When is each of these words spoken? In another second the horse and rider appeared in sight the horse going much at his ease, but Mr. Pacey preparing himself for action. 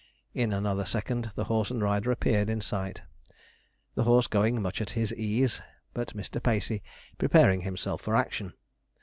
In 0.33 0.51
another 0.51 0.83
second 0.83 1.29
the 1.35 1.43
horse 1.43 1.69
and 1.69 1.79
rider 1.79 2.09
appeared 2.11 2.49
in 2.49 2.59
sight 2.59 3.03
the 3.93 4.05
horse 4.05 4.25
going 4.25 4.59
much 4.59 4.81
at 4.81 4.89
his 4.97 5.13
ease, 5.13 5.61
but 5.93 6.17
Mr. 6.17 6.41
Pacey 6.41 6.81
preparing 7.19 7.61
himself 7.61 8.01
for 8.01 8.15
action. 8.15 8.53